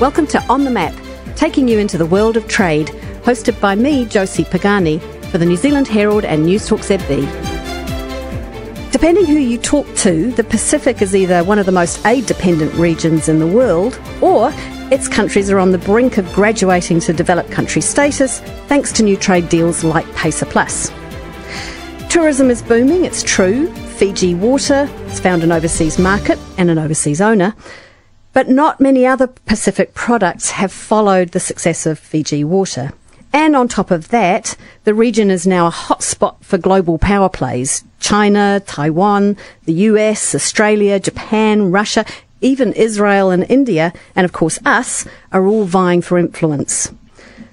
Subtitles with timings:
[0.00, 0.94] Welcome to On the Map,
[1.34, 2.86] taking you into the world of trade,
[3.24, 5.00] hosted by me, Josie Pagani,
[5.32, 7.26] for the New Zealand Herald and Newstalk ZB.
[8.92, 12.72] Depending who you talk to, the Pacific is either one of the most aid dependent
[12.74, 14.52] regions in the world, or
[14.92, 18.38] its countries are on the brink of graduating to developed country status
[18.68, 20.92] thanks to new trade deals like PACER Plus.
[22.08, 23.66] Tourism is booming, it's true.
[23.98, 27.52] Fiji Water has found an overseas market and an overseas owner.
[28.38, 32.92] But not many other Pacific products have followed the success of Fiji Water.
[33.32, 37.82] And on top of that, the region is now a hotspot for global power plays.
[37.98, 42.04] China, Taiwan, the US, Australia, Japan, Russia,
[42.40, 46.92] even Israel and India, and of course us, are all vying for influence.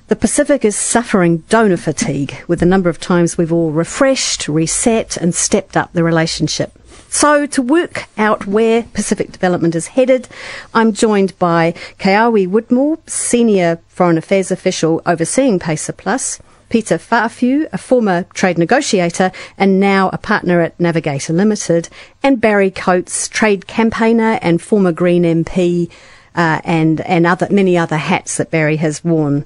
[0.10, 5.18] The Pacific is suffering donor fatigue with the number of times we've all refreshed, reset,
[5.18, 6.77] and stepped up the relationship.
[7.18, 10.28] So, to work out where Pacific development is headed,
[10.74, 17.77] I'm joined by Keawe Woodmore, Senior Foreign Affairs Official overseeing PACER Plus, Peter Fa'afiu, a
[17.77, 21.88] former trade negotiator and now a partner at Navigator Limited,
[22.21, 25.90] and Barry Coates, trade campaigner and former Green MP,
[26.36, 29.46] uh, and, and other, many other hats that Barry has worn.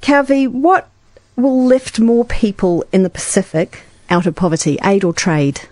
[0.00, 0.88] Keawe, what
[1.36, 5.68] will lift more people in the Pacific out of poverty, aid or trade?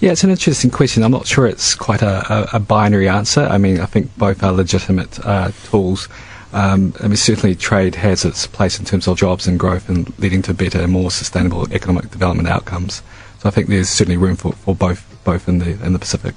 [0.00, 1.02] Yeah, it's an interesting question.
[1.02, 3.40] I'm not sure it's quite a, a, a binary answer.
[3.40, 6.08] I mean, I think both are legitimate uh, tools.
[6.52, 10.16] Um, I mean, certainly trade has its place in terms of jobs and growth and
[10.18, 13.02] leading to better and more sustainable economic development outcomes.
[13.40, 16.34] So I think there's certainly room for, for both both in the in the Pacific.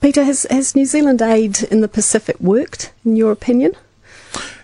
[0.00, 3.72] Peter, has, has New Zealand aid in the Pacific worked, in your opinion?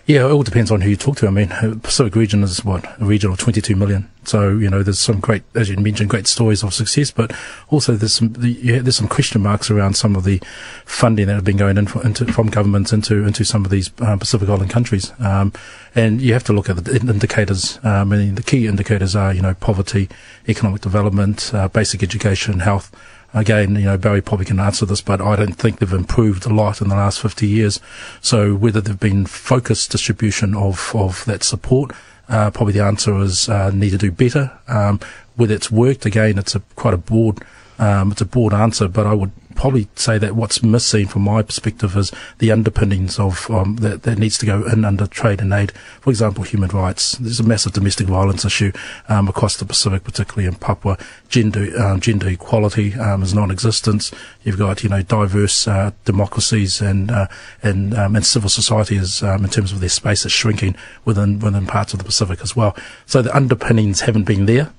[0.07, 1.27] Yeah, it all depends on who you talk to.
[1.27, 1.49] I mean,
[1.81, 4.09] Pacific region is what a region of 22 million.
[4.23, 7.31] So you know, there's some great, as you mentioned, great stories of success, but
[7.69, 10.41] also there's some there's some question marks around some of the
[10.85, 13.91] funding that have been going in for, into, from governments into into some of these
[14.01, 15.13] um, Pacific Island countries.
[15.19, 15.53] Um,
[15.95, 17.79] and you have to look at the indicators.
[17.83, 20.09] Um, and the key indicators are you know poverty,
[20.47, 22.91] economic development, uh, basic education, health.
[23.33, 26.53] Again, you know, Barry probably can answer this, but I don't think they've improved a
[26.53, 27.79] lot in the last 50 years.
[28.21, 31.91] So whether they've been focused distribution of, of that support,
[32.27, 34.51] uh, probably the answer is uh, need to do better.
[34.67, 34.99] Um,
[35.35, 37.43] whether it's worked, again, it's a quite a broad,
[37.81, 41.41] um, it's a broad answer, but I would probably say that what's missing from my
[41.41, 45.51] perspective is the underpinnings of um, that, that needs to go in under trade and
[45.51, 45.71] aid.
[45.99, 47.13] For example, human rights.
[47.13, 48.71] There's a massive domestic violence issue
[49.09, 50.95] um, across the Pacific, particularly in Papua.
[51.27, 54.11] Gender um, gender equality um, is non-existent.
[54.43, 57.27] You've got you know diverse uh, democracies and uh,
[57.63, 61.39] and um, and civil society is um, in terms of their space is shrinking within
[61.39, 62.75] within parts of the Pacific as well.
[63.07, 64.71] So the underpinnings haven't been there.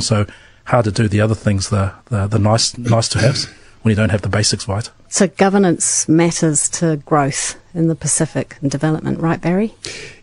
[0.00, 0.26] so
[0.68, 3.46] hard to do the other things, the the, the nice nice to haves
[3.82, 4.90] when you don't have the basics right.
[5.08, 9.74] So governance matters to growth in the Pacific and development, right, Barry?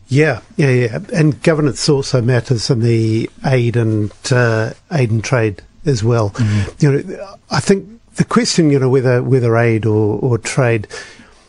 [0.08, 5.64] Yeah, yeah, yeah, and governance also matters in the aid and uh, aid and trade
[5.86, 6.30] as well.
[6.32, 6.86] Mm-hmm.
[6.86, 10.88] You know, I think the question, you know, whether whether aid or, or trade,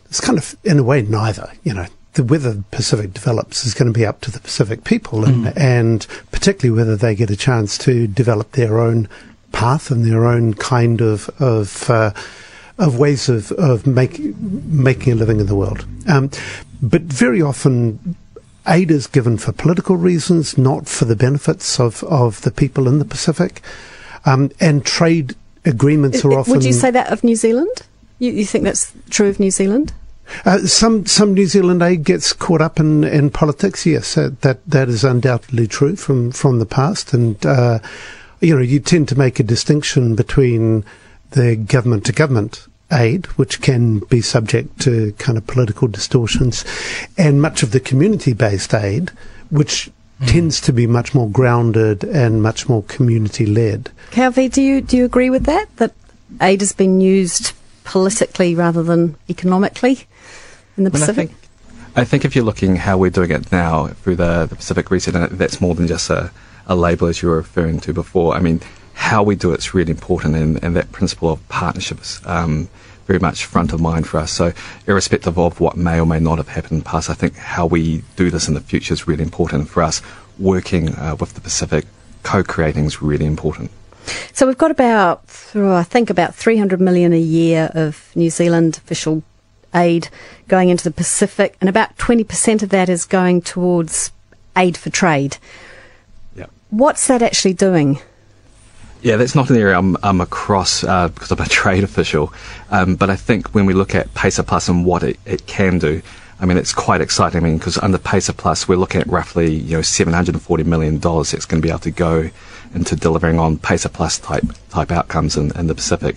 [0.08, 1.52] is kind of in a way neither.
[1.64, 1.86] You know,
[2.16, 5.47] the whether the Pacific develops is going to be up to the Pacific people, and,
[5.47, 5.56] mm.
[5.56, 9.09] and particularly whether they get a chance to develop their own
[9.53, 12.12] path and their own kind of of uh,
[12.78, 15.87] of ways of of make, making a living in the world.
[16.09, 16.31] Um,
[16.82, 18.16] but very often,
[18.66, 22.98] aid is given for political reasons, not for the benefits of, of the people in
[22.98, 23.62] the Pacific.
[24.25, 26.54] Um, and trade agreements are often.
[26.54, 27.83] Would you say that of New Zealand?
[28.19, 29.93] You, you think that's true of New Zealand?
[30.44, 33.87] Uh, some some New Zealand aid gets caught up in, in politics.
[33.87, 37.78] Yes, uh, that that is undoubtedly true from, from the past, and uh,
[38.41, 40.84] you know, you tend to make a distinction between
[41.31, 46.65] the government to government aid, which can be subject to kind of political distortions,
[47.19, 49.10] and much of the community based aid,
[49.50, 50.28] which mm.
[50.28, 53.91] tends to be much more grounded and much more community led.
[54.10, 55.66] Keawe, do you, do you agree with that?
[55.76, 55.94] That
[56.41, 57.53] aid has been used
[57.84, 60.06] politically rather than economically
[60.76, 61.30] in the Pacific?
[61.30, 64.56] I think, I think if you're looking how we're doing it now through the, the
[64.56, 66.30] Pacific Reset, that's more than just a
[66.66, 68.34] a label as you were referring to before.
[68.34, 68.60] I mean,
[68.95, 72.68] how we do it's really important, and, and that principle of partnerships um,
[73.06, 74.33] very much front of mind for us.
[74.33, 74.53] So,
[74.86, 77.66] irrespective of what may or may not have happened in the past, I think how
[77.66, 80.03] we do this in the future is really important for us.
[80.39, 81.86] Working uh, with the Pacific,
[82.22, 83.71] co-creating is really important.
[84.33, 85.22] So we've got about,
[85.54, 89.22] I think, about 300 million a year of New Zealand official
[89.76, 90.08] aid
[90.48, 94.10] going into the Pacific, and about 20% of that is going towards
[94.56, 95.36] aid for trade.
[96.34, 96.46] Yeah.
[96.70, 98.00] What's that actually doing?
[99.02, 102.32] Yeah, that's not an area I'm, I'm across uh, because I'm a trade official.
[102.70, 105.78] Um, but I think when we look at PACER Plus and what it, it can
[105.78, 106.02] do,
[106.40, 107.40] I mean, it's quite exciting.
[107.40, 111.46] I mean, because under PACER Plus, we're looking at roughly, you know, $740 million that's
[111.46, 112.30] going to be able to go
[112.74, 116.16] into delivering on PACER Plus type, type outcomes in, in the Pacific.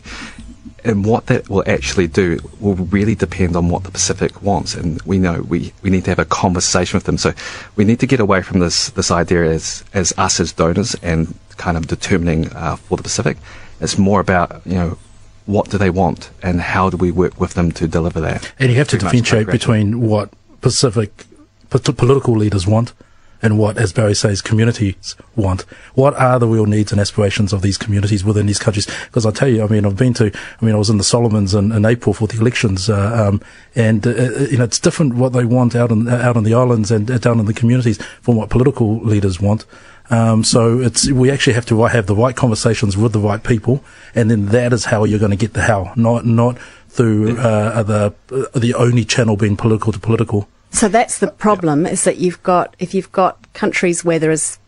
[0.83, 4.75] And what that will actually do will really depend on what the Pacific wants.
[4.75, 7.17] And we know we, we need to have a conversation with them.
[7.17, 7.33] So
[7.75, 11.33] we need to get away from this, this idea as, as us as donors and
[11.57, 13.37] kind of determining uh, for the Pacific.
[13.81, 14.97] It's more about, you know,
[15.45, 18.51] what do they want and how do we work with them to deliver that?
[18.59, 20.31] And you have to differentiate between what
[20.61, 21.25] Pacific
[21.69, 22.93] political leaders want
[23.41, 25.61] and what, as Barry says, communities want.
[25.93, 28.87] What are the real needs and aspirations of these communities within these countries?
[29.05, 30.31] Because I tell you, I mean, I've been to,
[30.61, 33.41] I mean, I was in the Solomons in, in April for the elections, uh, um,
[33.75, 36.53] and uh, uh you know, it's different what they want out on out on the
[36.53, 39.65] islands and uh, down in the communities from what political leaders want.
[40.09, 43.83] Um, so it's we actually have to have the right conversations with the right people,
[44.15, 46.57] and then that is how you're going to get the how, not not
[46.89, 50.47] through uh, the uh, the only channel being political to political.
[50.71, 54.59] So that's the problem: is that you've got if you've got countries where there is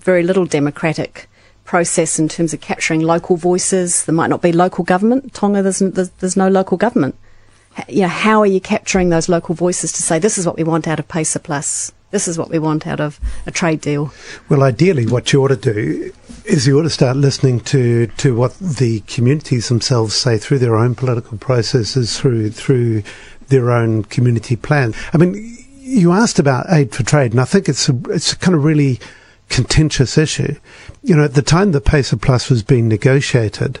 [0.00, 1.28] very little democratic
[1.64, 5.34] process in terms of capturing local voices, there might not be local government.
[5.34, 7.16] Tonga, there's there's, there's no local government.
[7.88, 10.64] You know, how are you capturing those local voices to say this is what we
[10.64, 11.92] want out of PACER Plus?
[12.10, 14.12] this is what we want out of a trade deal.
[14.48, 16.12] Well, ideally, what you ought to do
[16.44, 20.76] is you ought to start listening to, to what the communities themselves say through their
[20.76, 23.02] own political processes, through through
[23.48, 24.94] their own community plan.
[25.12, 28.36] I mean, you asked about aid for trade, and I think it's a, it's a
[28.36, 28.98] kind of really
[29.48, 30.56] contentious issue.
[31.02, 33.80] You know, at the time the PACER Plus was being negotiated,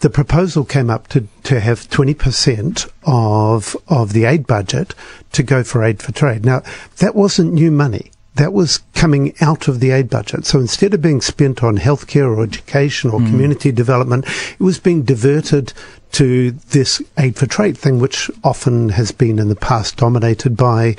[0.00, 4.94] the proposal came up to, to have 20% of, of the aid budget
[5.32, 6.44] to go for aid for trade.
[6.44, 6.62] Now,
[6.98, 8.10] that wasn't new money.
[8.38, 10.46] That was coming out of the aid budget.
[10.46, 13.26] So instead of being spent on healthcare or education or mm.
[13.26, 15.72] community development, it was being diverted
[16.12, 20.96] to this aid for trade thing, which often has been in the past dominated by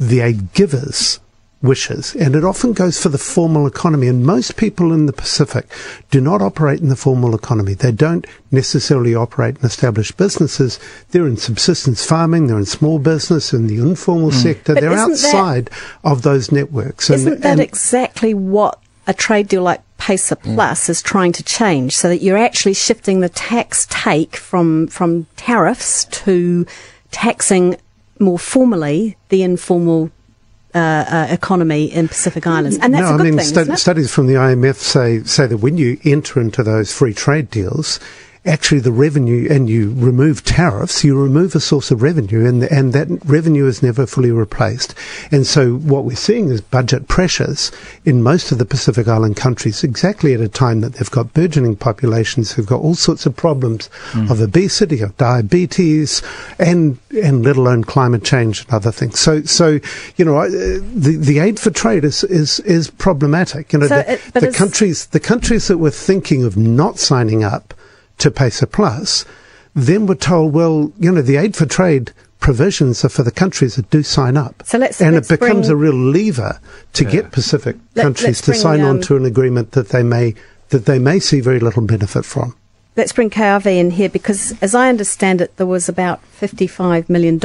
[0.00, 1.20] the aid givers
[1.60, 4.06] wishes, and it often goes for the formal economy.
[4.06, 5.66] And most people in the Pacific
[6.10, 7.74] do not operate in the formal economy.
[7.74, 10.78] They don't necessarily operate in established businesses.
[11.10, 14.42] They're in subsistence farming, they're in small business, in the informal mm.
[14.42, 14.74] sector.
[14.74, 17.10] But they're outside that, of those networks.
[17.10, 20.54] Isn't and, that and exactly what a trade deal like PACER mm.
[20.54, 20.90] Plus mm.
[20.90, 26.04] is trying to change, so that you're actually shifting the tax take from from tariffs
[26.04, 26.66] to
[27.10, 27.76] taxing
[28.20, 30.10] more formally the informal
[30.74, 33.76] uh, uh, economy in Pacific Islands, and that's no, a good I mean, thing.
[33.76, 38.00] studies from the IMF say say that when you enter into those free trade deals,
[38.48, 42.92] actually the revenue and you remove tariffs, you remove a source of revenue and, and
[42.94, 44.94] that revenue is never fully replaced.
[45.30, 47.70] And so what we're seeing is budget pressures
[48.04, 51.76] in most of the Pacific Island countries exactly at a time that they've got burgeoning
[51.76, 54.30] populations who've got all sorts of problems mm.
[54.30, 56.22] of obesity, of diabetes,
[56.58, 59.20] and, and let alone climate change and other things.
[59.20, 59.78] So, so,
[60.16, 63.72] you know, the, the aid for trade is, is, is problematic.
[63.72, 67.44] You know, so the, it, the countries, the countries that were thinking of not signing
[67.44, 67.74] up
[68.18, 69.24] to PACER Plus,
[69.74, 73.76] then we're told, well, you know, the aid for trade provisions are for the countries
[73.76, 74.62] that do sign up.
[74.64, 76.60] So let's, and let's it becomes bring, a real lever
[76.94, 77.10] to yeah.
[77.10, 80.34] get Pacific Let, countries to bring, sign um, on to an agreement that they may
[80.70, 82.54] that they may see very little benefit from.
[82.94, 87.36] Let's bring Keawe in here because, as I understand it, there was about $55 million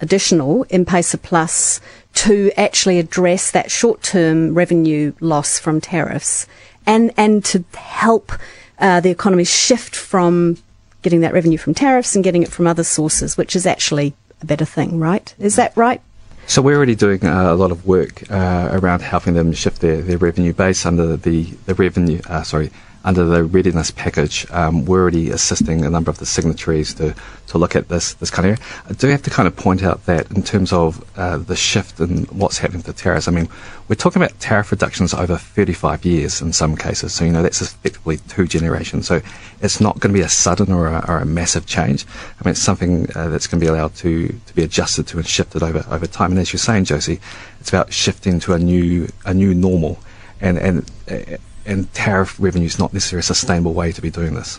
[0.00, 1.80] additional in PACER Plus
[2.14, 6.46] to actually address that short term revenue loss from tariffs
[6.86, 8.32] and, and to help
[8.78, 10.58] uh, the economy shift from
[11.02, 14.46] getting that revenue from tariffs and getting it from other sources, which is actually a
[14.46, 15.34] better thing, right?
[15.38, 16.00] Is that right?
[16.46, 20.02] So we're already doing uh, a lot of work uh, around helping them shift their,
[20.02, 22.70] their revenue base under the the revenue uh, sorry
[23.04, 27.14] under the readiness package, um, we're already assisting a number of the signatories to,
[27.48, 28.70] to look at this, this kind of area.
[28.88, 31.98] I do have to kind of point out that in terms of uh, the shift
[32.00, 33.48] in what's happening to tariffs, I mean,
[33.88, 37.12] we're talking about tariff reductions over 35 years in some cases.
[37.12, 39.08] So, you know, that's effectively two generations.
[39.08, 39.20] So
[39.60, 42.06] it's not going to be a sudden or a, or a massive change.
[42.06, 45.18] I mean, it's something uh, that's going to be allowed to, to be adjusted to
[45.18, 46.30] and shifted over, over time.
[46.30, 47.20] And as you're saying, Josie,
[47.60, 49.98] it's about shifting to a new, a new normal.
[50.40, 54.34] And, and, uh, and tariff revenue is not necessarily a sustainable way to be doing
[54.34, 54.58] this.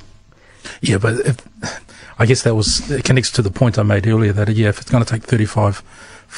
[0.81, 1.37] Yeah, but if,
[2.19, 4.79] I guess that was it connects to the point I made earlier that yeah, if
[4.79, 5.83] it's going to take 35,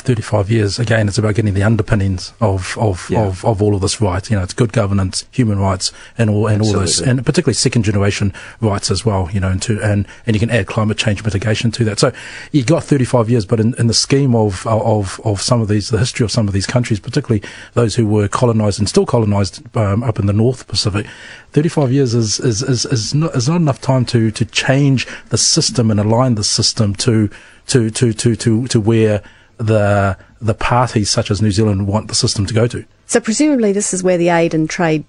[0.02, 3.22] 35 years, again, it's about getting the underpinnings of, of, Yeah.
[3.26, 4.30] of, of all of this right.
[4.30, 7.84] You know, it's good governance, human rights, and all, and all this, and particularly second
[7.84, 11.24] generation rights as well, you know, and to, and, and you can add climate change
[11.24, 12.00] mitigation to that.
[12.00, 12.12] So
[12.52, 15.90] you got 35 years, but in, in the scheme of, of, of some of these,
[15.90, 19.62] the history of some of these countries, particularly those who were colonized and still colonized,
[19.78, 21.06] um, up in the North Pacific,
[21.52, 25.38] 35 years is, is, is, is not, is not enough time to, to change the
[25.38, 27.30] system and align the system to,
[27.68, 29.24] to, to, to, to, to where
[29.58, 32.86] the, the parties such as New Zealand want the system to go to.
[33.08, 35.06] So presumably this is where the aid and trade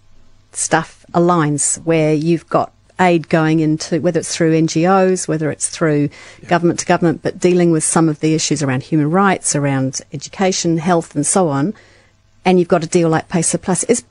[0.53, 6.09] stuff aligns, where you've got aid going into whether it's through NGOs, whether it's through
[6.47, 10.79] government to government, but dealing with some of the issues around human rights, around education,
[10.79, 11.75] health, and so on.
[12.45, 13.83] And you've got a deal like PACER Plus.
[13.85, 14.05] Is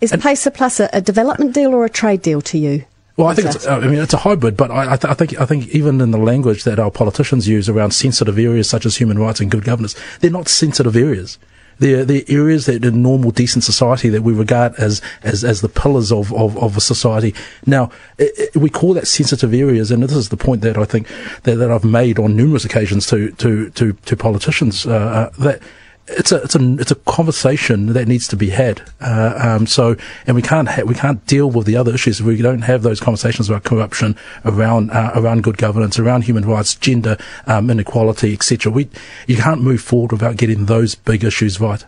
[0.00, 2.84] is PACER Plus a, a development deal or a trade deal to you?
[3.20, 5.14] Well, I think it's, uh, I mean it's a hybrid, but I, I, th- I
[5.14, 8.86] think I think even in the language that our politicians use around sensitive areas such
[8.86, 11.38] as human rights and good governance, they're not sensitive areas.
[11.80, 15.68] They're, they're areas that in normal, decent society that we regard as, as, as the
[15.68, 17.34] pillars of, of, of a society.
[17.66, 20.84] Now, i i we call that sensitive areas, and this is the point that I
[20.84, 21.08] think
[21.44, 25.62] that, that I've made on numerous occasions to, to, to, to politicians, uh, uh, that
[26.08, 28.82] it's a it's a it's a conversation that needs to be had.
[29.00, 32.26] Uh, um, so, and we can't ha- we can't deal with the other issues if
[32.26, 36.74] we don't have those conversations about corruption, around uh, around good governance, around human rights,
[36.74, 37.16] gender
[37.46, 38.72] um, inequality, etc.
[38.72, 38.88] We
[39.26, 41.84] you can't move forward without getting those big issues right.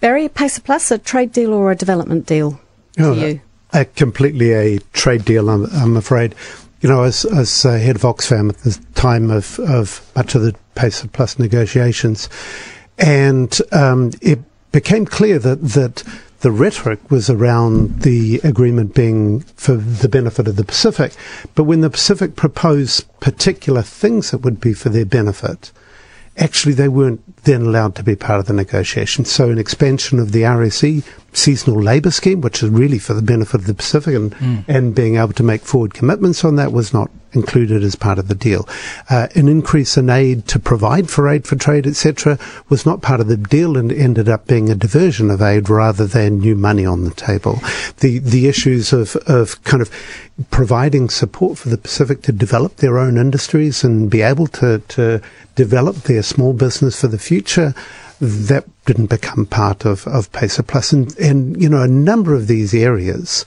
[0.00, 2.60] Barry, PACER Plus, a trade deal or a development deal
[2.96, 3.40] to Oh, you?
[3.72, 6.34] A completely a trade deal, I'm, I'm afraid.
[6.80, 10.42] You know, as, as uh, head of Oxfam at the time of, of much of
[10.42, 12.28] the PACER Plus negotiations,
[13.02, 14.38] and um, it
[14.70, 16.04] became clear that, that
[16.40, 21.12] the rhetoric was around the agreement being for the benefit of the Pacific.
[21.54, 25.72] But when the Pacific proposed particular things that would be for their benefit,
[26.36, 29.24] actually they weren't then allowed to be part of the negotiation.
[29.24, 33.60] So an expansion of the RSE seasonal labour scheme, which is really for the benefit
[33.60, 34.34] of the Pacific, and,
[34.68, 38.28] and being able to make forward commitments on that was not included as part of
[38.28, 38.68] the deal.
[39.08, 43.20] Uh, an increase in aid to provide for aid for trade, etc., was not part
[43.20, 46.84] of the deal and ended up being a diversion of aid rather than new money
[46.84, 47.58] on the table.
[48.00, 49.90] The the issues of, of kind of
[50.50, 55.20] providing support for the Pacific to develop their own industries and be able to, to
[55.54, 57.74] develop their small business for the future
[58.22, 60.92] that didn't become part of, of PACER Plus.
[60.92, 63.44] And, and, you know, a number of these areas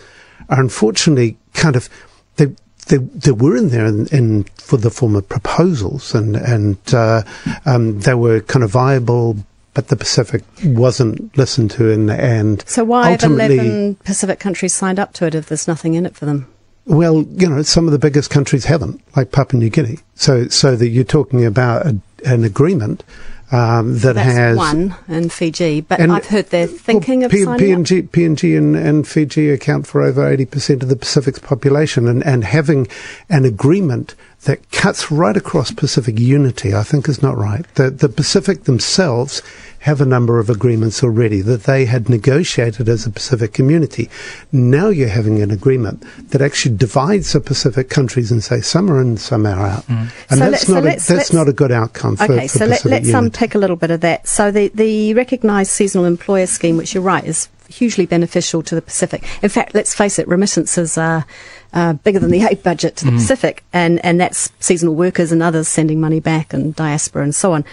[0.50, 1.88] are unfortunately kind of,
[2.36, 2.48] they,
[2.88, 7.24] they, they were in there in, in for the form of proposals and, and, uh,
[7.65, 9.38] um, they were kind of viable,
[9.74, 14.74] but the Pacific wasn't listened to and, and So why have ultimately, 11 Pacific countries
[14.74, 16.48] signed up to it if there's nothing in it for them?
[16.86, 19.98] well, you know, some of the biggest countries haven't, like Papua New Guinea.
[20.13, 23.03] So, so that you're talking about a, an agreement
[23.51, 27.31] um, that That's has one in Fiji, but And- I've heard they're thinking well, of
[27.31, 27.79] P- signing up.
[27.81, 32.43] PNG, PNG and, and Fiji account for over 80% of the Pacific's population, and, and
[32.43, 32.87] having
[33.29, 37.65] an agreement that cuts right across Pacific unity, I think, is not right.
[37.75, 39.41] The, the Pacific themselves
[39.85, 44.09] have a number of agreements already that they had negotiated as a Pacific community.
[44.51, 48.99] Now you're having an agreement that actually divides the Pacific countries and say some are
[48.99, 51.47] in, some are out, and So that's let's- so not a, let's- that's let's- not
[51.47, 53.25] a good outcome for, Okay, for so let, Pacific let's unity.
[53.27, 54.27] unpick a little bit of that.
[54.27, 58.81] So the, the recognised seasonal employer scheme, which you're right, is hugely beneficial to the
[58.81, 59.23] Pacific.
[59.43, 61.25] In fact, let's face it, remittances are
[61.73, 65.43] uh, bigger than the aid budget to the Pacific, and, and that's seasonal workers and
[65.43, 67.63] others sending money back, and diaspora and so on.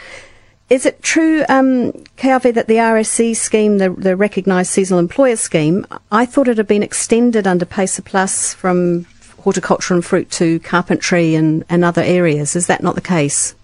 [0.73, 5.87] Is it true, um, Keawe, that the RSE scheme, the, the recognised seasonal employer scheme,
[6.11, 9.05] I thought it had been extended under PACER Plus from
[9.41, 12.57] horticulture and fruit to carpentry and, and other areas.
[12.57, 13.55] Is that not the case?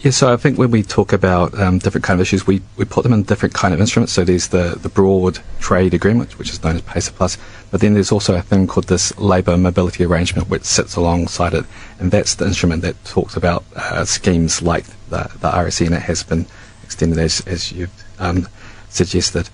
[0.00, 2.86] Yeah, so I think when we talk about um, different kind of issues, we, we
[2.86, 4.14] put them in different kind of instruments.
[4.14, 7.36] So there's the, the broad trade agreement, which is known as PACER Plus,
[7.70, 11.66] but then there's also a thing called this labour mobility arrangement, which sits alongside it,
[11.98, 16.46] and that's the instrument that talks about uh, schemes like the, the it has been
[16.82, 18.48] extended as, as you've um,
[18.88, 19.48] suggested.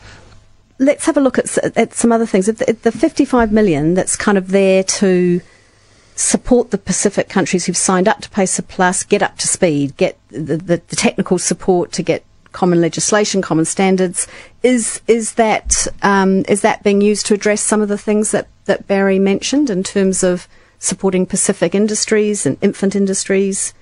[0.79, 2.47] let's have a look at, at some other things.
[2.47, 5.41] The, the 55 million that's kind of there to
[6.15, 10.19] support the Pacific countries who've signed up to PACER Plus, get up to speed, get
[10.29, 14.29] the, the, the technical support to get common legislation, common standards.
[14.63, 18.49] Is is that um, is that being used to address some of the things that,
[18.67, 20.47] that Barry mentioned in terms of
[20.79, 23.75] supporting Pacific industries and infant industries?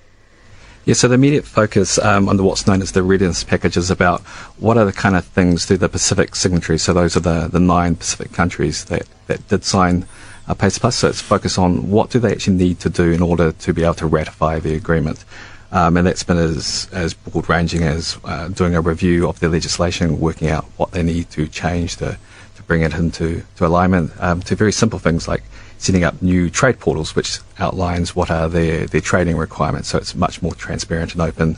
[0.83, 3.91] Yeah, so the immediate focus um, on the what's known as the readiness package is
[3.91, 4.21] about
[4.57, 6.81] what are the kind of things through the Pacific signatories.
[6.81, 10.07] So those are the, the nine Pacific countries that, that did sign
[10.47, 10.95] uh, PACER Plus.
[10.95, 13.83] So it's focused on what do they actually need to do in order to be
[13.83, 15.23] able to ratify the agreement.
[15.71, 19.49] Um, and that's been as, as broad ranging as uh, doing a review of the
[19.49, 22.17] legislation, working out what they need to change to,
[22.55, 25.43] to bring it into to alignment, um, to very simple things like
[25.81, 29.89] setting up new trade portals, which outlines what are their, their trading requirements.
[29.89, 31.57] So it's much more transparent and open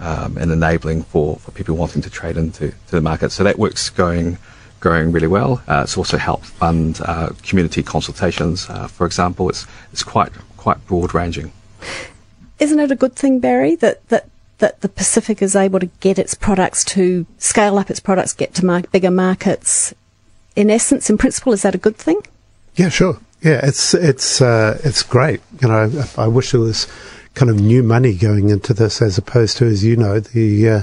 [0.00, 3.30] um, and enabling for, for people wanting to trade into to the market.
[3.30, 4.38] So that work's going
[4.80, 5.62] going really well.
[5.68, 9.48] Uh, it's also helped fund uh, community consultations, uh, for example.
[9.48, 11.52] It's it's quite quite broad ranging.
[12.58, 16.18] Isn't it a good thing, Barry, that that that the Pacific is able to get
[16.18, 19.94] its products to scale up its products, get to mar- bigger markets?
[20.56, 22.20] In essence, in principle, is that a good thing?
[22.74, 23.20] Yeah, sure.
[23.42, 25.40] Yeah, it's it's uh, it's great.
[25.62, 26.86] You know, I wish there was
[27.34, 30.82] kind of new money going into this, as opposed to, as you know, the uh,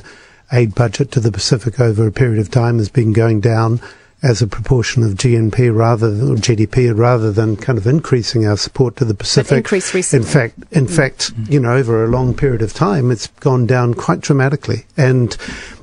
[0.51, 3.79] aid budget to the Pacific over a period of time has been going down
[4.23, 8.57] as a proportion of GNP rather than or GDP rather than kind of increasing our
[8.57, 9.57] support to the Pacific.
[9.57, 10.25] increased recently.
[10.25, 10.95] In fact, in mm.
[10.95, 14.85] fact, you know, over a long period of time, it's gone down quite dramatically.
[14.95, 15.37] And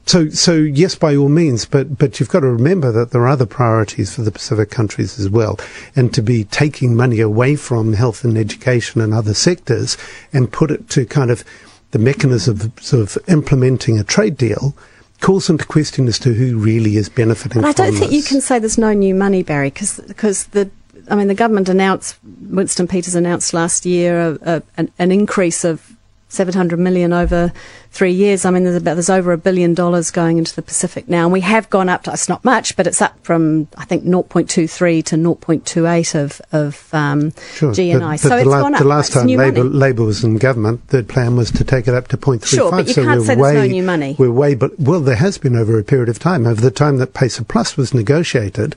[0.07, 3.29] so, so yes, by all means, but but you've got to remember that there are
[3.29, 5.59] other priorities for the Pacific countries as well,
[5.97, 9.97] and to be taking money away from health and education and other sectors
[10.33, 11.45] and put it to kind of
[11.93, 14.75] the mechanisms of implementing a trade deal
[15.21, 17.65] calls into question as to who really is benefiting.
[17.65, 18.13] I don't think this.
[18.13, 20.71] you can say there's no new money, Barry, because because the
[21.09, 25.65] I mean the government announced Winston Peters announced last year a, a, an, an increase
[25.65, 25.94] of
[26.35, 27.53] 700 million over
[27.91, 28.45] three years.
[28.45, 31.33] I mean, there's about there's over a billion dollars going into the Pacific now, and
[31.33, 32.13] we have gone up to.
[32.13, 37.33] It's not much, but it's up from I think 0.23 to 0.28 of of um,
[37.55, 38.01] sure, GNI.
[38.01, 38.81] But, but so the it's la- gone up.
[38.81, 39.65] The last time Labor.
[39.65, 42.47] Labor was in government, the plan was to take it up to 0.35.
[42.47, 44.17] Sure, but you so can't we're say there's way, no new money.
[44.19, 46.47] We're way, but well, there has been over a period of time.
[46.47, 48.77] Over the time that PACER Plus was negotiated,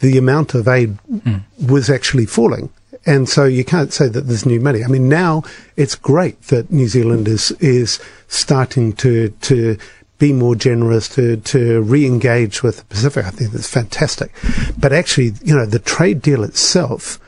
[0.00, 1.42] the amount of aid Mm.
[1.68, 2.70] was actually falling.
[3.06, 4.82] And so you can't say that there's new money.
[4.82, 5.42] I mean, now
[5.76, 9.76] it's great that New Zealand is is starting to to
[10.18, 13.26] be more generous, to to re-engage with the Pacific.
[13.26, 14.32] I think that's fantastic.
[14.78, 17.18] But actually, you know, the trade deal itself,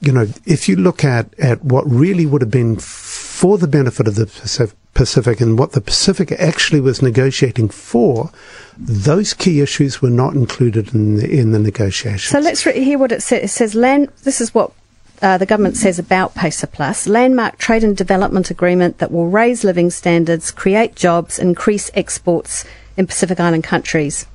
[0.00, 4.06] you know, if you look at at what really would have been for the benefit
[4.06, 4.26] of the
[4.94, 8.30] Pacific, and what the Pacific actually was negotiating for,
[8.78, 12.30] those key issues were not included in the, in the negotiations.
[12.30, 13.42] So let's re- hear what it says.
[13.44, 14.08] It says land.
[14.24, 14.72] This is what
[15.22, 19.64] uh, the government says about PACER Plus, landmark trade and development agreement that will raise
[19.64, 22.64] living standards, create jobs, increase exports
[22.96, 24.26] in Pacific Island countries.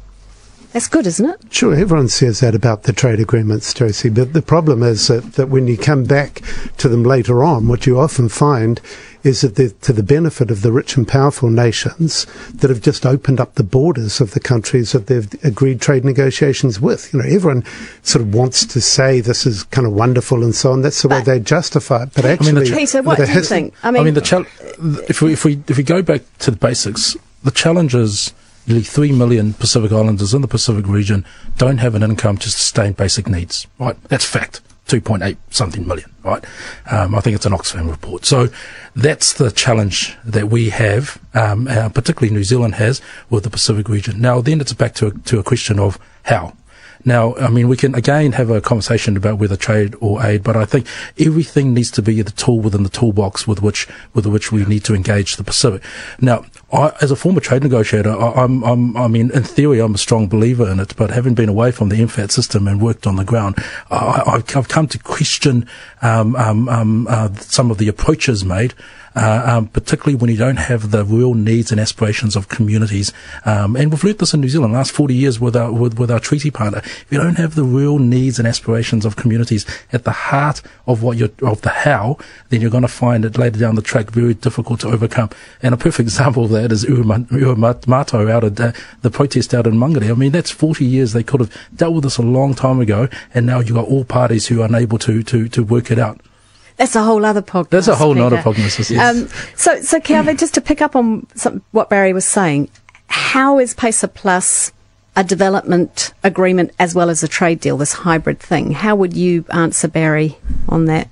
[0.73, 1.53] That's good, isn't it?
[1.53, 5.49] Sure, everyone says that about the trade agreements, Josie, but the problem is that, that
[5.49, 6.41] when you come back
[6.77, 8.79] to them later on, what you often find
[9.23, 13.05] is that they're to the benefit of the rich and powerful nations that have just
[13.05, 17.13] opened up the borders of the countries that they've agreed trade negotiations with.
[17.13, 17.63] You know, everyone
[18.01, 20.81] sort of wants to say this is kind of wonderful and so on.
[20.81, 22.09] That's the way they justify it.
[22.15, 23.73] But mean, actually, the- Peter, what the do you think?
[23.83, 24.45] I I mean, mean, the chal-
[24.81, 28.33] uh, if we if we if we go back to the basics, the challenge is
[28.67, 31.25] nearly three million Pacific Islanders in the Pacific region
[31.57, 33.67] don't have an income to sustain basic needs.
[33.79, 34.61] Right, that's fact.
[34.87, 36.13] Two point eight something million.
[36.23, 36.43] Right,
[36.91, 38.25] um, I think it's an Oxfam report.
[38.25, 38.47] So
[38.95, 43.87] that's the challenge that we have, um, uh, particularly New Zealand has with the Pacific
[43.87, 44.19] region.
[44.19, 46.53] Now, then it's back to a, to a question of how.
[47.05, 50.55] Now, I mean, we can again have a conversation about whether trade or aid, but
[50.55, 50.87] I think
[51.19, 54.83] everything needs to be the tool within the toolbox with which with which we need
[54.85, 55.83] to engage the Pacific.
[56.19, 59.95] Now, I, as a former trade negotiator, I, I'm, I'm, I mean, in theory, I'm
[59.95, 63.07] a strong believer in it, but having been away from the MFAT system and worked
[63.07, 63.55] on the ground,
[63.89, 65.67] I, I've, I've come to question
[66.01, 68.73] um, um, um, uh, some of the approaches made
[69.15, 73.11] uh, um, particularly when you don't have the real needs and aspirations of communities.
[73.45, 76.09] Um, and we've learnt this in New Zealand last 40 years with our, with, with
[76.11, 76.79] our treaty partner.
[76.79, 81.03] If you don't have the real needs and aspirations of communities at the heart of
[81.03, 82.17] what you're, of the how,
[82.49, 85.29] then you're going to find it later down the track very difficult to overcome.
[85.61, 88.71] And a perfect example of that is Ihumātao out of uh,
[89.01, 90.09] the protest out in Mangere.
[90.09, 91.13] I mean, that's 40 years.
[91.13, 93.09] They could have dealt with this a long time ago.
[93.33, 96.21] And now you've got all parties who are unable to, to, to work it out.
[96.81, 97.69] That's a whole other podcast.
[97.69, 98.23] That's a whole Peter.
[98.23, 98.89] nother prognosis.
[98.89, 99.15] Yes.
[99.15, 102.71] Um, so, so Keawe, just to pick up on some, what Barry was saying,
[103.05, 104.71] how is PACER Plus
[105.15, 108.71] a development agreement as well as a trade deal, this hybrid thing?
[108.71, 111.07] How would you answer Barry on that?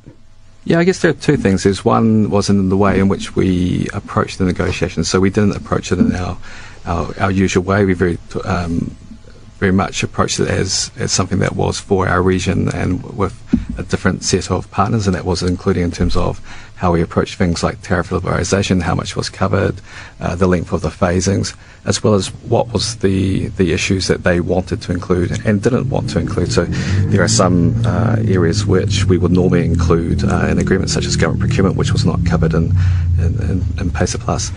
[0.66, 1.62] Yeah, I guess there are two things.
[1.62, 5.08] There's one was in the way in which we approached the negotiations.
[5.08, 6.36] So we didn't approach it in our
[6.88, 7.86] our, our usual way.
[7.86, 8.96] We very um,
[9.60, 13.36] very much approached it as, as something that was for our region and with
[13.78, 16.40] a different set of partners, and that was including in terms of
[16.76, 19.82] how we approached things like tariff liberalisation, how much was covered,
[20.22, 21.54] uh, the length of the phasings,
[21.86, 25.90] as well as what was the, the issues that they wanted to include and didn't
[25.90, 26.54] want to include.
[26.54, 26.64] So
[27.12, 31.18] there are some uh, areas which we would normally include uh, in agreements such as
[31.18, 32.72] government procurement, which was not covered in,
[33.18, 34.54] in, in, in PACER Plus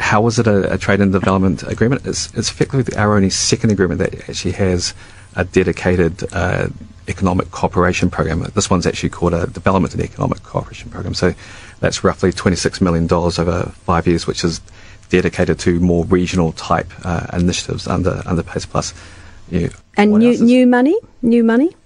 [0.00, 2.06] how is it a, a, trade and development agreement?
[2.06, 4.94] It's, it's effectively our only second agreement that actually has
[5.36, 6.68] a dedicated uh,
[7.06, 8.40] economic cooperation program.
[8.54, 11.14] This one's actually called a development and economic cooperation program.
[11.14, 11.34] So
[11.80, 14.60] that's roughly $26 million over five years, which is
[15.10, 18.94] dedicated to more regional type uh, initiatives under under PACER Plus.
[19.50, 21.76] You know, and new new money, new money.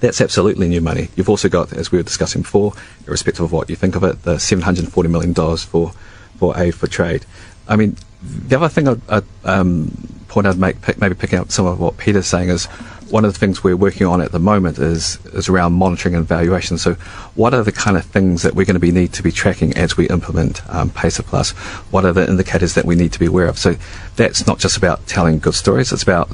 [0.00, 1.08] That's absolutely new money.
[1.16, 2.72] You've also got, as we were discussing before,
[3.06, 5.92] irrespective of what you think of it, the $740 million for
[6.38, 7.24] for aid for trade.
[7.68, 9.90] I mean, the other thing I'd, I'd um,
[10.28, 12.66] point I'd make, pick, maybe picking up some of what Peter's saying is
[13.10, 16.24] one of the things we're working on at the moment is is around monitoring and
[16.24, 16.78] evaluation.
[16.78, 16.94] So,
[17.34, 19.76] what are the kind of things that we're going to be need to be tracking
[19.76, 21.50] as we implement um, PACER Plus?
[21.90, 23.58] What are the indicators that we need to be aware of?
[23.58, 23.76] So,
[24.16, 26.30] that's not just about telling good stories; it's about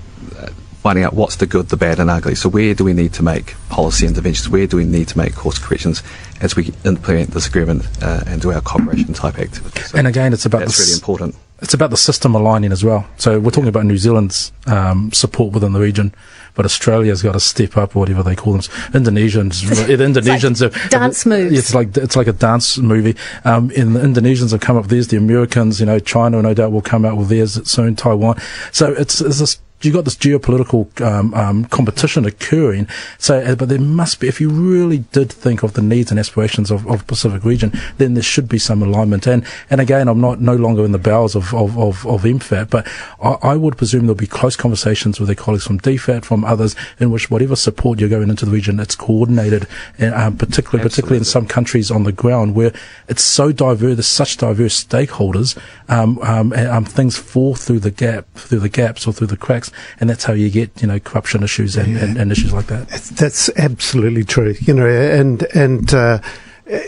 [0.85, 2.35] finding out what's the good, the bad, and ugly.
[2.35, 4.51] So where do we need to make policy interventions?
[4.51, 6.03] Where do we need to make course corrections
[6.43, 9.93] as we implement this agreement uh, and do our cooperation type activities?
[9.93, 11.37] So and again, it's about that's really important.
[11.63, 13.07] It's about the system aligning as well.
[13.17, 13.71] So we're talking yeah.
[13.71, 16.15] about New Zealand's um, support within the region,
[16.55, 18.61] but Australia's got to step up, whatever they call them.
[18.93, 21.59] Indonesians, the Indonesians like have, dance moves.
[21.59, 23.17] It's like it's like a dance movie.
[23.47, 25.09] Um, and the Indonesians have come up with theirs.
[25.09, 27.97] The Americans, you know, China, no doubt will come out with theirs soon.
[27.97, 28.39] Taiwan.
[28.71, 32.89] So it's, it's this you've got this geopolitical um, um, competition occurring.
[33.19, 36.19] So, uh, but there must be, if you really did think of the needs and
[36.19, 39.27] aspirations of, of Pacific region, then there should be some alignment.
[39.27, 42.71] And and again, I'm not no longer in the bowels of of, of, of MFAT,
[42.71, 42.87] but
[43.23, 46.75] I, I, would presume there'll be close conversations with their colleagues from DFAT, from others,
[46.99, 49.67] in which whatever support you're going into the region, it's coordinated,
[49.99, 50.89] and um, particularly Absolutely.
[50.89, 52.73] particularly in some countries on the ground where
[53.09, 55.57] it's so diverse, there's such diverse stakeholders,
[55.89, 59.37] um, um, and, um, things fall through the gap, through the gaps or through the
[59.37, 59.71] cracks
[60.01, 62.05] and that's how you get you know corruption issues and, yeah.
[62.05, 62.89] and, and, issues like that.
[62.89, 64.55] That's absolutely true.
[64.61, 65.93] You know, and and.
[65.93, 66.21] Uh,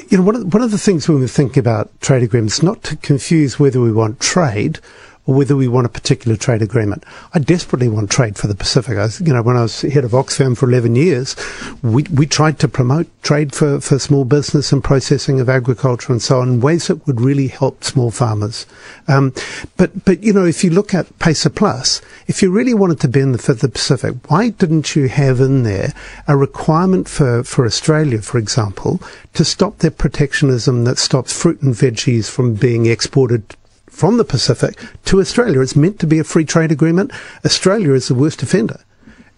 [0.09, 2.83] you know, one of, one of the things when we think about trade agreements, not
[2.85, 4.81] to confuse whether we want trade
[5.27, 7.05] or whether we want a particular trade agreement.
[7.35, 8.97] I desperately want trade for the Pacific.
[8.97, 11.37] I, you know, when I was head of Oxfam for 11 years,
[11.83, 16.23] we, we tried to promote trade for, for small business and processing of agriculture and
[16.23, 18.67] so on ways that would really help small farmers.
[19.09, 19.35] Um,
[19.77, 23.09] but, but, you know, if you look at PACER Plus, if you really wanted to
[23.09, 25.93] benefit the Pacific, why didn't you have in there
[26.29, 29.01] a requirement for, for Australia, for example,
[29.35, 33.57] to stop their protectionism that stops fruit and veggies from being exported
[33.97, 35.63] from the Pacific to Australia.
[35.63, 37.13] It's meant to be a free trade agreement.
[37.47, 38.79] Australia is the worst offender.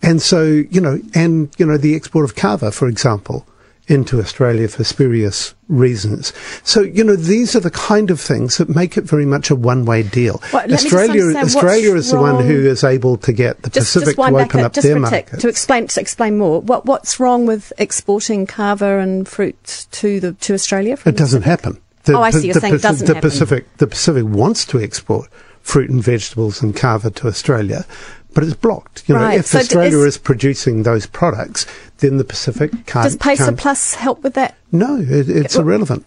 [0.02, 3.46] And so, you know, and, you know, the export of kava, for example,
[3.86, 6.32] into Australia for spurious reasons.
[6.64, 9.54] So, you know, these are the kind of things that make it very much a
[9.54, 10.42] one-way deal.
[10.52, 14.28] Well, Australia, Australia is the one who is able to get the just, Pacific just
[14.28, 15.38] to open up their market.
[15.38, 20.32] To explain, to explain more, what, what's wrong with exporting kava and fruit to the
[20.32, 20.98] to Australia?
[21.06, 21.80] it doesn't happen.
[22.08, 22.46] The, oh, I see.
[22.46, 23.30] You're the, saying the, doesn't the happen.
[23.30, 25.28] Pacific, the Pacific wants to export
[25.60, 27.84] fruit and vegetables and kava to Australia,
[28.32, 29.06] but it's blocked.
[29.06, 29.38] You know, right.
[29.38, 31.66] if so Australia is, is, producing those products,
[31.98, 33.04] then the Pacific can't.
[33.04, 34.56] Does PACER can't, Plus help with that?
[34.72, 36.06] No, it, it's it, irrelevant.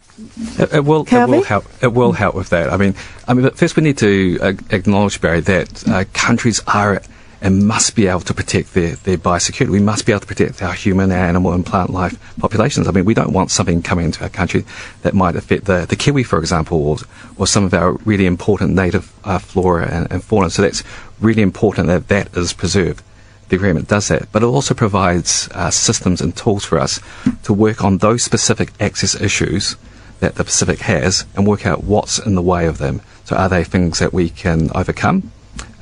[0.58, 1.06] It, it will.
[1.08, 1.66] It will help.
[1.84, 2.74] It will help with that.
[2.74, 2.96] I mean,
[3.28, 7.04] I mean, but first we need to uh, acknowledge, Barry, that uh, countries are
[7.42, 9.70] and must be able to protect their, their biosecurity.
[9.70, 12.88] We must be able to protect our human, animal, and plant life populations.
[12.88, 14.64] I mean, we don't want something coming into our country
[15.02, 16.98] that might affect the, the kiwi, for example, or,
[17.38, 20.52] or some of our really important native uh, flora and, and fauna.
[20.52, 20.84] So that's
[21.20, 23.04] really important that that is preserved
[23.52, 27.02] the agreement does that, but it also provides uh, systems and tools for us
[27.44, 29.76] to work on those specific access issues
[30.22, 33.02] that the Pacific has and work out what's in the way of them.
[33.26, 35.32] So, are they things that we can overcome?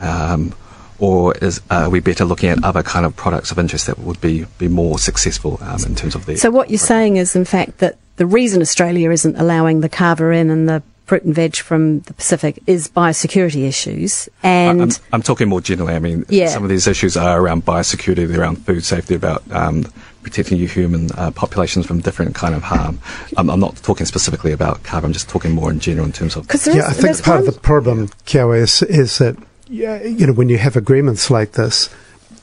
[0.01, 0.55] Um,
[0.99, 3.99] or is uh, are we better looking at other kind of products of interest that
[3.99, 6.37] would be, be more successful um, in terms of the.
[6.37, 10.31] So what you're saying is, in fact, that the reason Australia isn't allowing the kava
[10.31, 14.29] in and the fruit and veg from the Pacific is biosecurity issues.
[14.43, 15.95] And I'm, I'm talking more generally.
[15.95, 16.49] I mean, yeah.
[16.49, 19.85] some of these issues are around biosecurity, they're around food safety, about um,
[20.21, 22.99] protecting your human uh, populations from different kind of harm.
[23.37, 25.07] I'm, I'm, not talking specifically about kava.
[25.07, 26.45] I'm just talking more in general in terms of.
[26.67, 29.35] Yeah, I think part of the problem, Keawe, is, is that
[29.69, 31.89] you know, when you have agreements like this,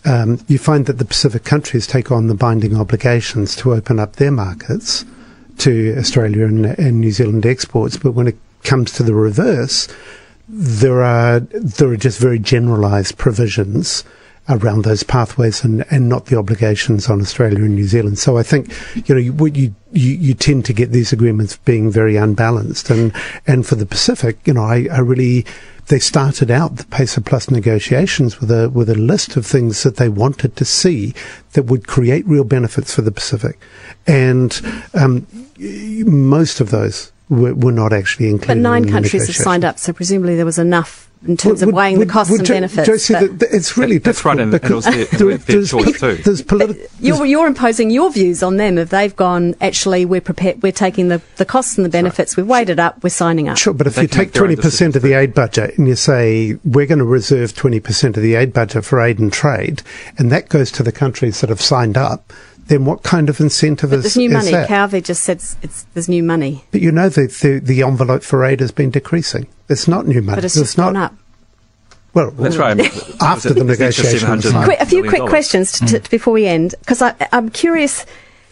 [0.05, 4.17] um, you find that the Pacific countries take on the binding obligations to open up
[4.17, 5.05] their markets
[5.59, 7.97] to Australia and, and New Zealand exports.
[7.97, 9.89] But when it comes to the reverse,
[10.49, 14.05] there are there are just very generalised provisions
[14.49, 18.19] around those pathways and, and not the obligations on Australia and New Zealand.
[18.19, 18.73] So I think,
[19.09, 22.91] you know, you, you, you, you tend to get these agreements being very unbalanced.
[22.91, 23.13] And,
[23.47, 25.45] and for the Pacific, you know, I, I really,
[25.89, 29.97] they started out the PACER Plus negotiations with a, with a list of things that
[29.97, 31.15] they wanted to see
[31.53, 33.59] that would create real benefits for the Pacific.
[34.07, 34.61] And,
[34.95, 35.27] um,
[35.59, 38.49] most of those were, were not actually included.
[38.49, 41.69] But nine in countries have signed up, so presumably there was enough in terms Would-
[41.71, 42.87] of weighing would- the costs would and Jo- benefits.
[42.87, 45.19] Josie, but- th- th- it's really That's right, difficult and- and because it was their-
[45.19, 46.15] there- their there's, choice too.
[46.25, 48.79] there's uh, politi- You're, you're imposing your views on them.
[48.79, 52.47] If they've gone, actually, we're prepared, we're taking the, the costs and the benefits, we've
[52.47, 53.57] weighed it up, we're signing up.
[53.57, 56.87] Sure, but if They you take 20% of the aid budget and you say, we're
[56.87, 59.83] going to reserve 20% of the aid budget for aid and trade,
[60.19, 62.33] and that goes to the countries that have signed up,
[62.67, 64.51] then what kind of incentive But is, there's new is money.
[64.51, 64.69] that?
[64.69, 68.23] Calvi just said it's, it's, there's new money, But you know the, the, the envelope
[68.23, 69.47] for aid has been decreasing.
[69.69, 70.37] It's not new money.
[70.37, 71.15] but it's just not, gone up.
[72.15, 72.79] Well, That's right.
[73.21, 74.47] After the negotiations.
[74.47, 75.31] A few quick dollars.
[75.31, 76.11] questions to, to, mm.
[76.11, 78.07] before we end, because I'm curious.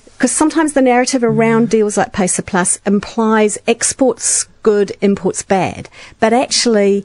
[0.05, 5.89] Because sometimes the narrative around deals like PACER Plus implies exports good, imports bad.
[6.21, 7.05] But actually,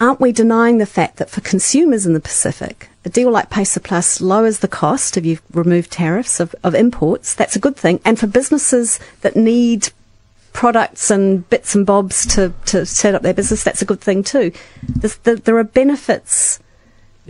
[0.00, 3.80] aren't we denying the fact that for consumers in the Pacific, a deal like PACER
[3.80, 7.34] Plus lowers the cost if you've removed tariffs of, of imports?
[7.34, 8.00] That's a good thing.
[8.04, 9.90] And for businesses that need
[10.52, 14.22] products and bits and bobs to, to set up their business, that's a good thing
[14.22, 14.52] too.
[14.82, 16.60] There's, there, there are benefits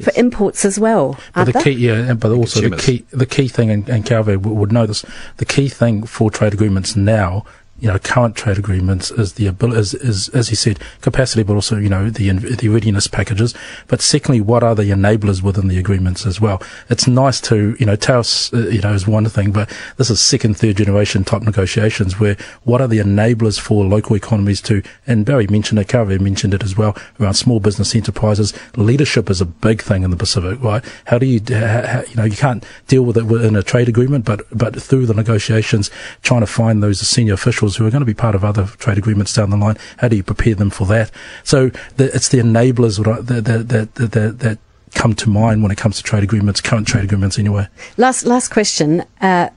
[0.02, 1.62] for imports as well, But aren't the there?
[1.62, 4.86] key, yeah, but also the key, the key thing, and, and Calvé would, would know
[4.86, 5.04] this.
[5.38, 7.46] The key thing for trade agreements now,
[7.78, 11.54] you know, current trade agreements is the ability, is, is as you said, capacity, but
[11.54, 13.54] also you know the the readiness packages.
[13.86, 16.62] But secondly, what are the enablers within the agreements as well?
[16.88, 20.20] It's nice to you know tariffs, uh, you know, is one thing, but this is
[20.20, 24.82] second, third generation type negotiations where what are the enablers for local economies to?
[25.06, 28.54] And Barry mentioned it, Calvé mentioned it as well around small business enterprises.
[28.76, 30.84] Leadership is a big thing in the Pacific, right?
[31.06, 34.24] How do you, how, you know, you can't deal with it within a trade agreement,
[34.24, 35.90] but but through the negotiations,
[36.22, 38.98] trying to find those senior officials who are going to be part of other trade
[38.98, 39.76] agreements down the line.
[39.96, 41.10] How do you prepare them for that?
[41.42, 44.58] So the, it's the enablers that that, that, that
[44.94, 47.66] come to mind when it comes to trade agreements, current trade agreements anyway.
[47.96, 49.04] Last last question.
[49.20, 49.50] Uh,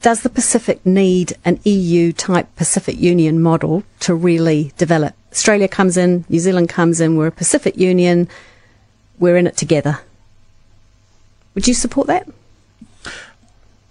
[0.00, 5.14] does the Pacific need an EU type Pacific Union model to really develop?
[5.30, 8.28] Australia comes in, New Zealand comes in, we're a Pacific Union,
[9.20, 10.00] we're in it together.
[11.54, 12.28] Would you support that?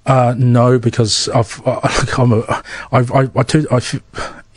[0.05, 3.81] Uh, no, because I've, I, I'm a, I've, I, I, I,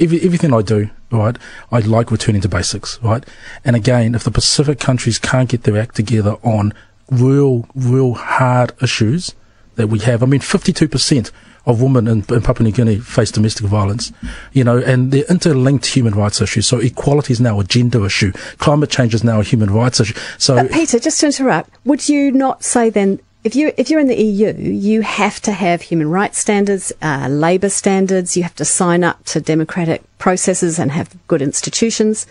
[0.00, 1.36] everything I do, right,
[1.70, 3.24] I like returning to basics, right?
[3.64, 6.72] And again, if the Pacific countries can't get their act together on
[7.10, 9.34] real, real hard issues
[9.76, 11.30] that we have, I mean, 52%
[11.66, 14.12] of women in, in Papua New Guinea face domestic violence,
[14.52, 16.66] you know, and they're interlinked human rights issues.
[16.66, 18.32] So equality is now a gender issue.
[18.58, 20.18] Climate change is now a human rights issue.
[20.38, 24.00] So But Peter, just to interrupt, would you not say then, if you if you're
[24.00, 28.36] in the EU, you have to have human rights standards, uh, labour standards.
[28.36, 32.26] You have to sign up to democratic processes and have good institutions.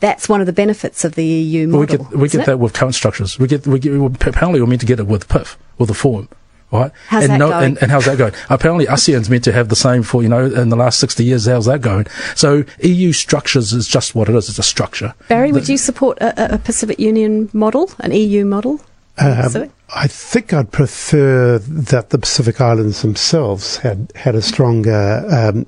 [0.00, 1.80] That's one of the benefits of the EU model.
[1.80, 2.46] we get we get it?
[2.46, 3.38] that with current structures.
[3.38, 6.28] We get we get apparently we're meant to get it with PIF or the forum,
[6.72, 6.90] right?
[7.08, 7.64] How's and that going?
[7.64, 8.34] And, and how's that going?
[8.50, 11.46] apparently ASEAN's meant to have the same for you know in the last sixty years.
[11.46, 12.06] How's that going?
[12.34, 14.48] So EU structures is just what it is.
[14.48, 15.14] It's a structure.
[15.28, 18.80] Barry, would you support a, a- a Pacific Union model, an EU model?
[19.18, 19.70] Um, Pacific?
[19.94, 25.66] I think I'd prefer that the Pacific Islands themselves had had a stronger um,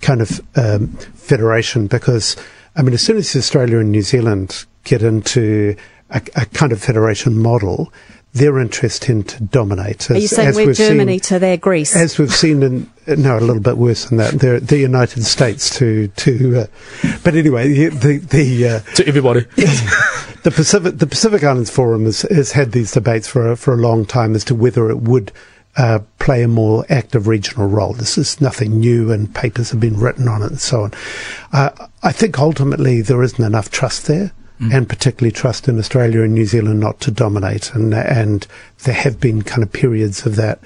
[0.00, 2.36] kind of um, federation because,
[2.76, 5.76] I mean, as soon as Australia and New Zealand get into
[6.10, 7.92] a, a kind of federation model,
[8.38, 10.10] their interest tend to dominate.
[10.10, 11.94] Are you as- saying as we're we've seen- Germany to their Greece?
[11.96, 15.76] as we've seen in no a little bit worse than that the the United States
[15.78, 16.66] to to uh,
[17.24, 19.40] but anyway the the, the uh, To everybody,
[20.42, 23.78] the Pacific the Pacific Islands Forum has, has had these debates for a, for a
[23.78, 25.32] long time as to whether it would
[25.76, 27.92] uh, play a more active regional role.
[27.92, 30.92] This is nothing new, and papers have been written on it and so on.
[31.52, 31.70] Uh,
[32.02, 34.32] I think ultimately there isn't enough trust there.
[34.60, 38.46] And particularly trust in Australia and New Zealand not to dominate, and and
[38.84, 40.58] there have been kind of periods of that.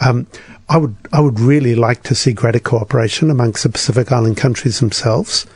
[0.00, 0.26] Um,
[0.68, 4.80] I would I would really like to see greater cooperation amongst the Pacific Island countries
[4.80, 5.46] themselves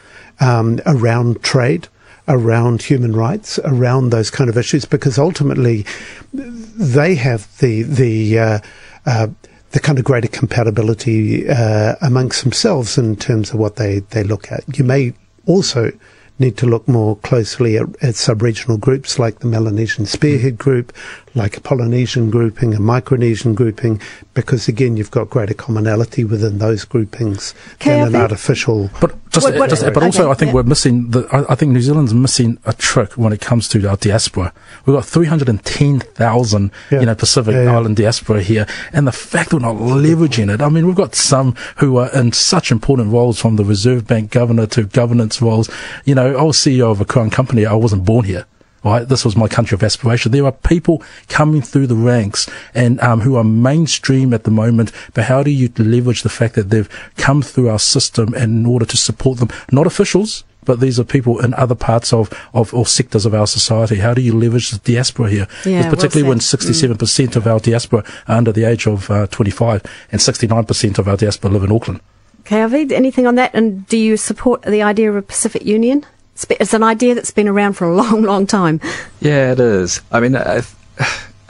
[0.40, 1.88] um, around trade,
[2.28, 5.84] around human rights, around those kind of issues, because ultimately
[6.32, 8.58] they have the the uh,
[9.04, 9.26] uh,
[9.72, 14.52] the kind of greater compatibility uh, amongst themselves in terms of what they, they look
[14.52, 14.64] at.
[14.78, 15.14] You may
[15.46, 15.92] also
[16.38, 20.92] need to look more closely at, at sub-regional groups like the Melanesian Spearhead Group,
[21.34, 24.00] like a Polynesian grouping, a Micronesian grouping,
[24.34, 29.58] because again, you've got greater commonality within those groupings than an artificial but Just, What-
[29.58, 30.56] what- just- but okay, also, I think yeah.
[30.56, 31.08] we're missing.
[31.10, 34.52] The, I, I think New Zealand's missing a trick when it comes to our diaspora.
[34.84, 37.00] We've got three hundred and ten thousand, Yeah.
[37.00, 37.76] you know, Pacific Yeah, yeah.
[37.76, 40.60] Island diaspora here, and the fact we're not leveraging it.
[40.60, 44.30] I mean, we've got some who are in such important roles, from the Reserve Bank
[44.30, 45.70] governor to governance roles.
[46.04, 47.66] You know, I was CEO of a crown company.
[47.66, 48.46] I wasn't born here.
[48.84, 50.32] Right, this was my country of aspiration.
[50.32, 54.90] There are people coming through the ranks and um, who are mainstream at the moment.
[55.14, 58.84] But how do you leverage the fact that they've come through our system in order
[58.84, 59.50] to support them?
[59.70, 63.46] Not officials, but these are people in other parts of, of or sectors of our
[63.46, 63.96] society.
[63.96, 65.48] How do you leverage the diaspora here?
[65.64, 69.82] Yeah, well particularly when 67% of our diaspora are under the age of uh, 25
[70.10, 72.00] and 69% of our diaspora live in Auckland.
[72.44, 73.54] Keawe, anything on that?
[73.54, 76.04] And do you support the idea of a Pacific Union?
[76.34, 78.80] It's, it's an idea that's been around for a long, long time.
[79.20, 80.00] Yeah, it is.
[80.10, 80.62] I mean, I,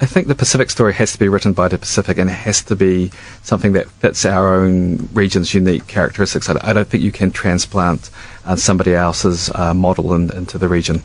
[0.02, 2.62] I think the Pacific story has to be written by the Pacific and it has
[2.64, 6.48] to be something that fits our own region's unique characteristics.
[6.48, 8.11] I I don't think you can transplant
[8.44, 11.05] uh, somebody else's uh, model in, into the region.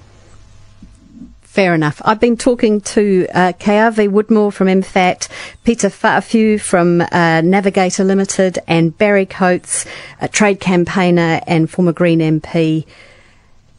[1.57, 1.99] Fair enough.
[2.05, 5.27] I've been talking to uh, Woodmore from MFAT,
[5.63, 9.87] Peter Fa'afiu from uh, Navigator Limited, and Barry Coates,
[10.21, 12.85] a trade campaigner and former Green MP.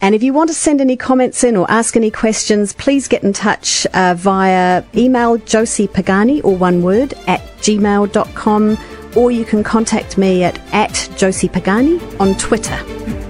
[0.00, 3.22] And if you want to send any comments in or ask any questions, please get
[3.22, 8.78] in touch uh, via email Josie Pagani, or one word, at gmail.com,
[9.14, 13.27] or you can contact me at, at Josie Pagani on Twitter.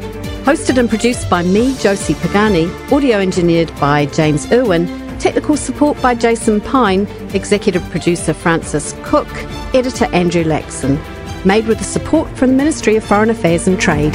[0.48, 4.86] Hosted and produced by me, Josie Pagani, audio engineered by James Irwin,
[5.18, 9.28] technical support by Jason Pine, executive producer Francis Cook,
[9.74, 10.98] editor Andrew Laxon.
[11.44, 14.14] Made with the support from the Ministry of Foreign Affairs and Trade.